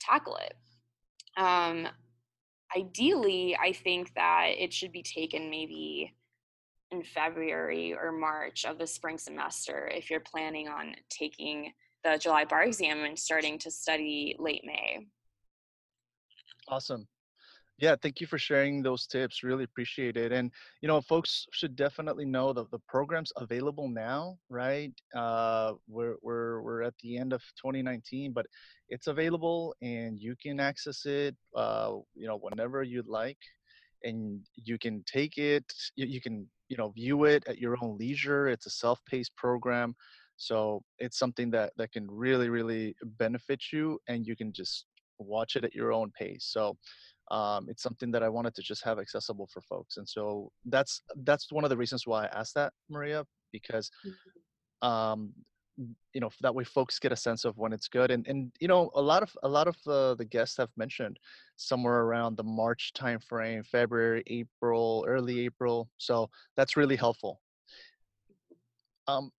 tackle 0.00 0.36
it. 0.36 0.54
Um, 1.36 1.88
ideally, 2.76 3.56
I 3.60 3.72
think 3.72 4.12
that 4.14 4.50
it 4.58 4.72
should 4.72 4.92
be 4.92 5.02
taken 5.02 5.50
maybe 5.50 6.14
in 6.90 7.02
February 7.02 7.94
or 7.94 8.12
March 8.12 8.64
of 8.64 8.78
the 8.78 8.86
spring 8.86 9.18
semester 9.18 9.90
if 9.94 10.10
you're 10.10 10.20
planning 10.20 10.68
on 10.68 10.94
taking 11.08 11.72
the 12.04 12.18
July 12.18 12.44
bar 12.44 12.64
exam 12.64 13.04
and 13.04 13.18
starting 13.18 13.58
to 13.58 13.70
study 13.70 14.36
late 14.38 14.62
May. 14.64 15.06
Awesome. 16.68 17.06
Yeah, 17.82 17.96
thank 18.00 18.20
you 18.20 18.28
for 18.28 18.38
sharing 18.38 18.80
those 18.80 19.08
tips. 19.08 19.42
Really 19.42 19.64
appreciate 19.64 20.16
it. 20.16 20.30
And 20.30 20.52
you 20.82 20.86
know, 20.86 21.00
folks 21.00 21.48
should 21.50 21.74
definitely 21.74 22.24
know 22.24 22.52
that 22.52 22.70
the 22.70 22.78
program's 22.86 23.32
available 23.36 23.88
now, 23.88 24.38
right? 24.48 24.92
Uh, 25.16 25.72
we're 25.88 26.14
we're 26.22 26.62
we're 26.62 26.82
at 26.82 26.94
the 27.02 27.18
end 27.18 27.32
of 27.32 27.42
2019, 27.60 28.32
but 28.32 28.46
it's 28.88 29.08
available 29.08 29.74
and 29.82 30.20
you 30.20 30.36
can 30.40 30.60
access 30.60 31.04
it, 31.06 31.34
uh, 31.56 31.94
you 32.14 32.28
know, 32.28 32.38
whenever 32.38 32.84
you'd 32.84 33.08
like, 33.08 33.38
and 34.04 34.46
you 34.54 34.78
can 34.78 35.02
take 35.04 35.36
it. 35.36 35.64
You, 35.96 36.06
you 36.06 36.20
can 36.20 36.46
you 36.68 36.76
know 36.76 36.90
view 36.90 37.24
it 37.24 37.42
at 37.48 37.58
your 37.58 37.76
own 37.82 37.98
leisure. 37.98 38.46
It's 38.46 38.66
a 38.66 38.70
self-paced 38.70 39.34
program, 39.34 39.96
so 40.36 40.84
it's 41.00 41.18
something 41.18 41.50
that 41.50 41.72
that 41.78 41.90
can 41.90 42.06
really 42.08 42.48
really 42.48 42.94
benefit 43.18 43.72
you, 43.72 43.98
and 44.06 44.24
you 44.24 44.36
can 44.36 44.52
just 44.52 44.86
watch 45.18 45.56
it 45.56 45.64
at 45.64 45.74
your 45.74 45.92
own 45.92 46.10
pace. 46.18 46.46
So 46.50 46.76
um, 47.32 47.66
it's 47.68 47.82
something 47.82 48.10
that 48.12 48.22
I 48.22 48.28
wanted 48.28 48.54
to 48.56 48.62
just 48.62 48.84
have 48.84 48.98
accessible 48.98 49.48
for 49.50 49.62
folks. 49.62 49.96
And 49.96 50.06
so 50.08 50.52
that's 50.66 51.02
that's 51.24 51.50
one 51.50 51.64
of 51.64 51.70
the 51.70 51.76
reasons 51.76 52.06
why 52.06 52.26
I 52.26 52.38
asked 52.38 52.54
that, 52.54 52.74
Maria, 52.90 53.24
because 53.50 53.90
mm-hmm. 54.06 54.88
um, 54.88 55.32
you 56.12 56.20
know 56.20 56.30
that 56.42 56.54
way 56.54 56.62
folks 56.62 56.98
get 56.98 57.10
a 57.10 57.16
sense 57.16 57.46
of 57.46 57.56
when 57.56 57.72
it's 57.72 57.88
good. 57.88 58.10
And 58.10 58.26
and 58.28 58.52
you 58.60 58.68
know 58.68 58.90
a 58.94 59.00
lot 59.00 59.22
of 59.22 59.34
a 59.42 59.48
lot 59.48 59.66
of 59.66 59.76
uh, 59.86 60.14
the 60.14 60.26
guests 60.26 60.58
have 60.58 60.68
mentioned 60.76 61.18
somewhere 61.56 62.00
around 62.02 62.36
the 62.36 62.44
March 62.44 62.92
timeframe, 62.94 63.64
February, 63.66 64.22
April, 64.26 65.06
early 65.08 65.40
April. 65.46 65.88
So 65.96 66.28
that's 66.58 66.76
really 66.76 66.96
helpful. 66.96 67.40
Um, 69.08 69.30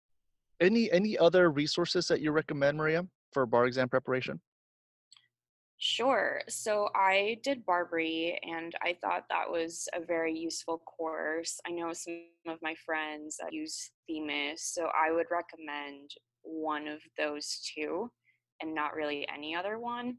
any 0.61 0.91
any 0.91 1.19
other 1.19 1.51
resources 1.51 2.09
that 2.09 2.23
you 2.23 2.33
recommend, 2.33 2.79
Maria, 2.79 3.07
for 3.35 3.45
bar 3.45 3.67
exam 3.67 3.91
preparation? 3.91 4.41
Sure. 5.85 6.43
So 6.49 6.91
I 6.95 7.41
did 7.43 7.67
BARBRI 7.67 8.39
and 8.45 8.73
I 8.83 8.97
thought 9.03 9.25
that 9.29 9.51
was 9.51 9.89
a 9.93 10.01
very 10.01 10.33
useful 10.33 10.79
course. 10.79 11.59
I 11.67 11.73
know 11.73 11.93
some 11.93 12.21
of 12.47 12.59
my 12.63 12.77
friends 12.87 13.39
use 13.51 13.91
Themis, 14.07 14.63
so 14.63 14.91
I 14.95 15.11
would 15.11 15.27
recommend 15.29 16.13
one 16.43 16.87
of 16.87 17.01
those 17.19 17.69
two 17.75 18.13
and 18.61 18.73
not 18.77 18.95
really 18.95 19.27
any 19.29 19.57
other 19.57 19.81
one. 19.81 20.19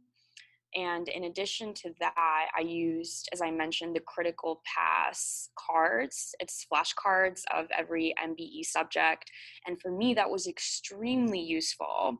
And 0.76 1.08
in 1.08 1.24
addition 1.24 1.74
to 1.76 1.92
that, 2.02 2.50
I 2.58 2.60
used, 2.60 3.30
as 3.32 3.42
I 3.42 3.50
mentioned, 3.50 3.96
the 3.96 4.02
critical 4.02 4.62
pass 4.66 5.48
cards. 5.58 6.36
It's 6.42 6.66
flashcards 6.70 7.44
of 7.56 7.68
every 7.72 8.14
MBE 8.22 8.66
subject. 8.66 9.32
And 9.66 9.80
for 9.80 9.92
me, 9.92 10.14
that 10.16 10.30
was 10.30 10.46
extremely 10.46 11.40
useful 11.40 12.20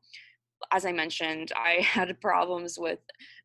as 0.72 0.86
I 0.86 0.92
mentioned, 0.92 1.52
I 1.56 1.82
had 1.82 2.20
problems 2.22 2.78
with 2.78 3.00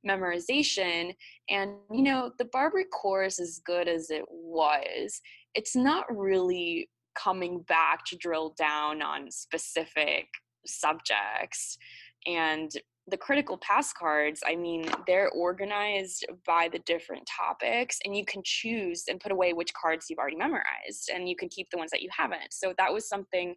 memorization. 0.06 1.14
And, 1.48 1.72
you 1.92 2.02
know, 2.02 2.32
the 2.38 2.44
BARBRI 2.46 2.90
course, 2.92 3.38
as 3.38 3.60
good 3.64 3.88
as 3.88 4.10
it 4.10 4.24
was, 4.28 5.20
it's 5.54 5.74
not 5.74 6.04
really 6.14 6.88
coming 7.14 7.60
back 7.62 8.04
to 8.06 8.16
drill 8.16 8.54
down 8.56 9.02
on 9.02 9.30
specific 9.30 10.28
subjects. 10.66 11.78
And 12.26 12.70
the 13.10 13.16
critical 13.16 13.58
pass 13.58 13.92
cards, 13.92 14.42
I 14.46 14.54
mean, 14.54 14.84
they're 15.06 15.30
organized 15.30 16.26
by 16.46 16.68
the 16.70 16.78
different 16.80 17.26
topics, 17.26 17.98
and 18.04 18.14
you 18.14 18.24
can 18.24 18.42
choose 18.44 19.04
and 19.08 19.18
put 19.18 19.32
away 19.32 19.52
which 19.52 19.72
cards 19.72 20.06
you've 20.08 20.18
already 20.18 20.36
memorized, 20.36 21.10
and 21.12 21.28
you 21.28 21.34
can 21.34 21.48
keep 21.48 21.70
the 21.70 21.78
ones 21.78 21.90
that 21.90 22.02
you 22.02 22.10
haven't. 22.16 22.52
So 22.52 22.74
that 22.76 22.92
was 22.92 23.08
something 23.08 23.54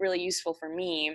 really 0.00 0.20
useful 0.20 0.54
for 0.54 0.68
me 0.68 1.14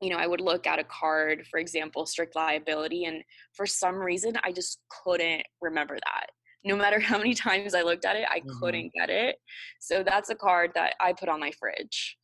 you 0.00 0.10
know, 0.10 0.16
I 0.16 0.26
would 0.26 0.40
look 0.40 0.66
at 0.66 0.78
a 0.78 0.84
card, 0.84 1.46
for 1.50 1.58
example, 1.58 2.06
strict 2.06 2.36
liability, 2.36 3.04
and 3.04 3.22
for 3.54 3.66
some 3.66 3.96
reason, 3.96 4.34
I 4.44 4.52
just 4.52 4.80
couldn't 5.04 5.42
remember 5.60 5.94
that. 5.94 6.26
No 6.64 6.76
matter 6.76 7.00
how 7.00 7.18
many 7.18 7.34
times 7.34 7.74
I 7.74 7.82
looked 7.82 8.04
at 8.04 8.16
it, 8.16 8.26
I 8.30 8.40
mm-hmm. 8.40 8.58
couldn't 8.60 8.92
get 8.94 9.10
it. 9.10 9.36
So 9.80 10.02
that's 10.02 10.30
a 10.30 10.34
card 10.34 10.72
that 10.74 10.94
I 11.00 11.12
put 11.12 11.28
on 11.28 11.40
my 11.40 11.52
fridge. 11.58 12.16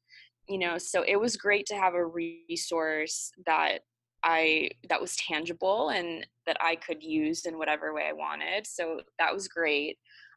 You 0.48 0.58
know, 0.58 0.76
so 0.76 1.02
it 1.06 1.18
was 1.18 1.36
great 1.36 1.66
to 1.66 1.74
have 1.74 1.94
a 1.94 2.06
resource 2.06 3.32
that 3.46 3.78
I 4.22 4.70
that 4.88 5.00
was 5.00 5.16
tangible 5.16 5.90
and 5.90 6.26
that 6.46 6.56
I 6.60 6.76
could 6.76 7.02
use 7.02 7.46
in 7.46 7.58
whatever 7.58 7.94
way 7.94 8.06
I 8.08 8.12
wanted. 8.12 8.66
So 8.66 9.00
that 9.18 9.32
was 9.32 9.48
great. 9.48 9.96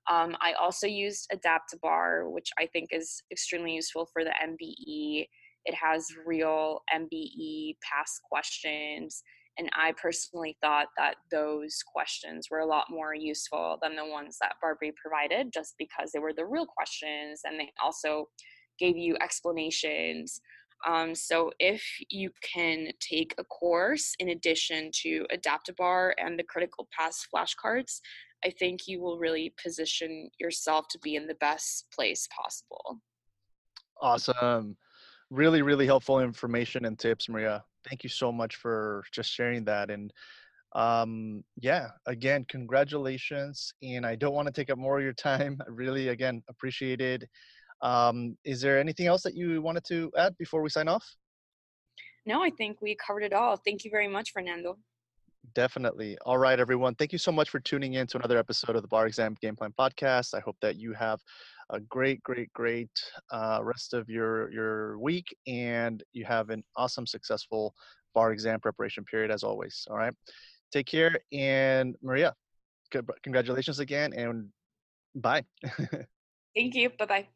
Um, 0.10 0.38
I 0.40 0.54
also 0.54 0.88
used 0.88 1.30
AdaptiBar, 1.34 2.32
which 2.32 2.50
I 2.58 2.66
think 2.68 2.90
is 2.92 3.22
extremely 3.32 3.76
useful 3.76 4.08
for 4.14 4.24
the 4.24 4.34
MBE 4.42 5.28
it 5.68 5.76
has 5.76 6.08
real 6.26 6.82
MBE 6.94 7.76
past 7.82 8.22
questions. 8.24 9.22
And 9.60 9.70
I 9.76 9.94
personally 10.02 10.58
thought 10.62 10.88
that 10.98 11.16
those 11.30 11.84
questions 11.86 12.48
were 12.50 12.60
a 12.60 12.66
lot 12.66 12.86
more 12.90 13.14
useful 13.14 13.78
than 13.82 13.96
the 13.96 14.06
ones 14.06 14.38
that 14.40 14.56
BARBRI 14.64 14.96
provided, 14.96 15.52
just 15.52 15.76
because 15.78 16.12
they 16.12 16.20
were 16.20 16.34
the 16.34 16.46
real 16.46 16.66
questions 16.66 17.42
and 17.44 17.60
they 17.60 17.72
also 17.84 18.30
gave 18.80 18.96
you 18.96 19.18
explanations. 19.22 20.40
Um, 20.88 21.16
so 21.16 21.52
if 21.60 21.84
you 22.12 22.30
can 22.42 22.90
take 23.00 23.34
a 23.38 23.44
course 23.44 24.14
in 24.20 24.30
addition 24.30 24.92
to 25.02 25.26
AdaptiBar 25.34 26.14
and 26.20 26.38
the 26.38 26.44
critical 26.44 26.88
pass 26.98 27.26
flashcards, 27.34 28.00
I 28.46 28.52
think 28.52 28.88
you 28.88 29.02
will 29.02 29.18
really 29.18 29.54
position 29.62 30.30
yourself 30.40 30.88
to 30.90 31.00
be 31.00 31.16
in 31.16 31.26
the 31.26 31.36
best 31.36 31.88
place 31.92 32.28
possible. 32.36 33.02
Awesome. 34.00 34.78
Really, 35.30 35.62
really 35.62 35.86
helpful 35.86 36.20
information 36.22 36.86
and 36.86 36.98
tips, 36.98 37.28
Maria. 37.30 37.64
Thank 37.90 38.04
you 38.04 38.10
so 38.10 38.32
much 38.32 38.56
for 38.56 39.04
just 39.12 39.32
sharing 39.32 39.66
that. 39.66 39.90
And 39.90 40.12
um, 40.74 41.44
yeah, 41.60 41.90
again, 42.06 42.46
congratulations. 42.48 43.74
And 43.82 44.06
I 44.06 44.16
don't 44.16 44.34
want 44.34 44.48
to 44.48 44.54
take 44.54 44.70
up 44.70 44.78
more 44.78 44.98
of 44.98 45.04
your 45.04 45.14
time. 45.14 45.60
I 45.68 45.70
really, 45.70 46.10
again, 46.10 46.44
appreciate 46.50 47.02
it. 47.02 47.24
Um, 47.82 48.38
is 48.44 48.62
there 48.62 48.80
anything 48.80 49.08
else 49.08 49.22
that 49.24 49.36
you 49.36 49.62
wanted 49.62 49.84
to 49.86 50.12
add 50.18 50.36
before 50.38 50.62
we 50.62 50.70
sign 50.70 50.88
off? 50.88 51.06
No, 52.26 52.44
I 52.44 52.50
think 52.50 52.82
we 52.82 52.96
covered 52.96 53.24
it 53.24 53.34
all. 53.34 53.56
Thank 53.58 53.86
you 53.86 53.92
very 53.92 54.08
much, 54.08 54.32
Fernando. 54.32 54.78
Definitely. 55.54 56.18
All 56.26 56.38
right, 56.38 56.60
everyone. 56.60 56.96
Thank 56.96 57.14
you 57.14 57.18
so 57.18 57.32
much 57.32 57.50
for 57.50 57.60
tuning 57.60 57.94
in 57.94 58.06
to 58.08 58.18
another 58.18 58.38
episode 58.38 58.76
of 58.76 58.82
the 58.82 58.88
Bar 58.88 59.08
Exam 59.08 59.36
Game 59.42 59.56
Plan 59.56 59.74
Podcast. 59.80 60.34
I 60.34 60.42
hope 60.42 60.58
that 60.62 60.76
you 60.76 60.94
have 60.94 61.22
a 61.70 61.80
great, 61.80 62.22
great, 62.24 62.52
great 62.54 62.90
uh, 63.32 63.60
rest 63.62 63.94
of 63.94 64.10
your 64.10 64.52
your 64.52 65.00
week, 65.00 65.36
and 65.48 66.04
you 66.14 66.26
have 66.26 66.50
an 66.50 66.64
awesome, 66.76 67.06
successful 67.06 67.74
bar 68.14 68.32
exam 68.32 68.60
preparation 68.60 69.04
period 69.06 69.32
as 69.32 69.44
always. 69.44 69.86
All 69.90 69.98
right. 69.98 70.14
Take 70.72 70.88
care, 70.88 71.18
and 71.32 71.96
Maria, 72.02 72.34
congratulations 73.24 73.80
again, 73.80 74.14
and 74.14 74.50
bye. 75.16 75.44
Thank 76.56 76.76
you. 76.76 76.90
Bye 76.98 77.06
bye. 77.06 77.28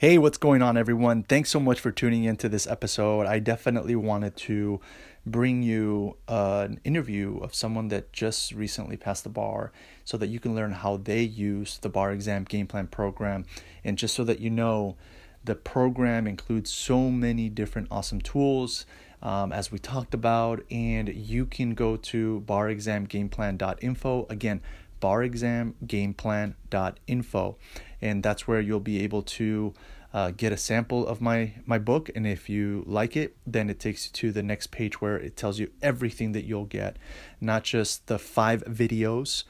Hey, 0.00 0.16
what's 0.16 0.38
going 0.38 0.62
on, 0.62 0.78
everyone? 0.78 1.24
Thanks 1.24 1.50
so 1.50 1.60
much 1.60 1.78
for 1.78 1.90
tuning 1.92 2.24
into 2.24 2.48
this 2.48 2.66
episode. 2.66 3.26
I 3.26 3.38
definitely 3.38 3.94
wanted 3.94 4.34
to 4.48 4.80
bring 5.26 5.62
you 5.62 6.16
uh, 6.28 6.66
an 6.68 6.80
interview 6.84 7.38
of 7.38 7.54
someone 7.54 7.88
that 7.88 8.12
just 8.12 8.52
recently 8.52 8.96
passed 8.96 9.24
the 9.24 9.30
bar 9.30 9.72
so 10.04 10.16
that 10.16 10.28
you 10.28 10.40
can 10.40 10.54
learn 10.54 10.72
how 10.72 10.96
they 10.96 11.22
use 11.22 11.78
the 11.78 11.88
bar 11.88 12.12
exam 12.12 12.44
game 12.44 12.66
plan 12.66 12.86
program. 12.86 13.44
And 13.84 13.98
just 13.98 14.14
so 14.14 14.24
that 14.24 14.40
you 14.40 14.50
know, 14.50 14.96
the 15.44 15.54
program 15.54 16.26
includes 16.26 16.72
so 16.72 17.10
many 17.10 17.48
different 17.48 17.88
awesome 17.90 18.20
tools. 18.20 18.84
Um, 19.22 19.52
as 19.52 19.70
we 19.70 19.78
talked 19.78 20.14
about, 20.14 20.64
and 20.70 21.06
you 21.10 21.44
can 21.44 21.74
go 21.74 21.96
to 21.96 22.42
barexamgameplan.info. 22.46 24.26
Again, 24.30 24.62
barexamgameplan.info 25.02 27.56
and 28.02 28.22
that's 28.22 28.48
where 28.48 28.60
you'll 28.60 28.80
be 28.80 29.02
able 29.02 29.22
to 29.22 29.74
uh, 30.12 30.30
get 30.30 30.52
a 30.52 30.56
sample 30.56 31.06
of 31.06 31.20
my 31.20 31.52
my 31.66 31.78
book 31.78 32.10
and 32.14 32.26
if 32.26 32.48
you 32.48 32.82
like 32.86 33.16
it 33.16 33.36
then 33.46 33.70
it 33.70 33.78
takes 33.78 34.06
you 34.06 34.12
to 34.12 34.32
the 34.32 34.42
next 34.42 34.68
page 34.68 35.00
where 35.00 35.16
it 35.16 35.36
tells 35.36 35.58
you 35.58 35.70
everything 35.82 36.32
that 36.32 36.44
you'll 36.44 36.64
get 36.64 36.96
not 37.40 37.62
just 37.62 38.06
the 38.06 38.18
five 38.18 38.62
videos 38.64 39.44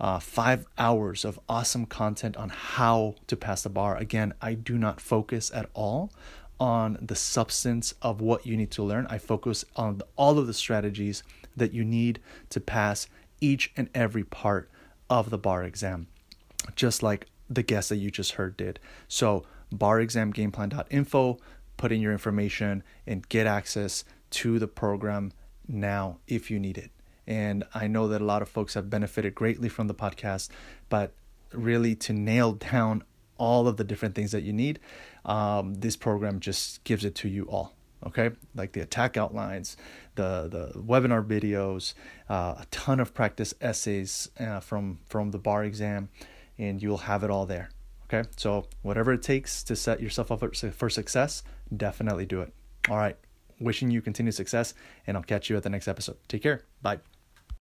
uh, 0.00 0.18
five 0.18 0.66
hours 0.78 1.24
of 1.24 1.38
awesome 1.48 1.86
content 1.86 2.36
on 2.36 2.48
how 2.48 3.14
to 3.26 3.36
pass 3.36 3.62
the 3.62 3.68
bar 3.68 3.96
again 3.96 4.32
i 4.40 4.54
do 4.54 4.78
not 4.78 5.00
focus 5.00 5.50
at 5.54 5.68
all 5.74 6.12
on 6.60 6.96
the 7.00 7.16
substance 7.16 7.94
of 8.00 8.20
what 8.20 8.46
you 8.46 8.56
need 8.56 8.70
to 8.70 8.82
learn 8.82 9.06
i 9.10 9.18
focus 9.18 9.64
on 9.74 10.00
all 10.16 10.38
of 10.38 10.46
the 10.46 10.54
strategies 10.54 11.22
that 11.56 11.72
you 11.72 11.84
need 11.84 12.20
to 12.48 12.60
pass 12.60 13.08
each 13.40 13.72
and 13.76 13.88
every 13.94 14.24
part 14.24 14.70
of 15.10 15.30
the 15.30 15.38
bar 15.38 15.64
exam 15.64 16.06
just 16.76 17.02
like 17.02 17.26
the 17.48 17.62
guest 17.62 17.88
that 17.88 17.96
you 17.96 18.10
just 18.10 18.32
heard 18.32 18.56
did. 18.56 18.78
So 19.08 19.44
barexamgameplan.info, 19.78 21.38
put 21.76 21.92
in 21.92 22.00
your 22.00 22.12
information 22.12 22.82
and 23.06 23.28
get 23.28 23.46
access 23.46 24.04
to 24.30 24.58
the 24.58 24.68
program 24.68 25.32
now 25.68 26.18
if 26.26 26.50
you 26.50 26.58
need 26.58 26.78
it. 26.78 26.90
And 27.26 27.64
I 27.74 27.86
know 27.86 28.08
that 28.08 28.20
a 28.20 28.24
lot 28.24 28.42
of 28.42 28.48
folks 28.48 28.74
have 28.74 28.90
benefited 28.90 29.34
greatly 29.34 29.68
from 29.68 29.86
the 29.86 29.94
podcast, 29.94 30.50
but 30.88 31.12
really 31.52 31.94
to 31.94 32.12
nail 32.12 32.52
down 32.52 33.02
all 33.38 33.66
of 33.66 33.76
the 33.76 33.84
different 33.84 34.14
things 34.14 34.32
that 34.32 34.42
you 34.42 34.52
need, 34.52 34.78
um, 35.24 35.74
this 35.74 35.96
program 35.96 36.40
just 36.40 36.84
gives 36.84 37.04
it 37.04 37.14
to 37.16 37.28
you 37.28 37.44
all. 37.44 37.74
Okay, 38.06 38.32
like 38.54 38.72
the 38.72 38.80
attack 38.80 39.16
outlines, 39.16 39.78
the 40.14 40.46
the 40.50 40.78
webinar 40.78 41.24
videos, 41.26 41.94
uh, 42.28 42.54
a 42.58 42.66
ton 42.70 43.00
of 43.00 43.14
practice 43.14 43.54
essays 43.62 44.28
uh, 44.38 44.60
from 44.60 44.98
from 45.06 45.30
the 45.30 45.38
bar 45.38 45.64
exam, 45.64 46.10
and 46.58 46.82
you'll 46.82 46.98
have 46.98 47.24
it 47.24 47.30
all 47.30 47.46
there. 47.46 47.70
Okay, 48.04 48.28
so 48.36 48.66
whatever 48.82 49.12
it 49.12 49.22
takes 49.22 49.62
to 49.64 49.74
set 49.74 50.00
yourself 50.00 50.30
up 50.30 50.40
for 50.54 50.90
success, 50.90 51.42
definitely 51.74 52.26
do 52.26 52.40
it. 52.42 52.52
All 52.90 52.96
right, 52.96 53.16
wishing 53.60 53.90
you 53.90 54.02
continued 54.02 54.34
success, 54.34 54.74
and 55.06 55.16
I'll 55.16 55.22
catch 55.22 55.48
you 55.48 55.56
at 55.56 55.62
the 55.62 55.70
next 55.70 55.88
episode. 55.88 56.16
Take 56.28 56.42
care. 56.42 56.62
Bye. 56.82 56.98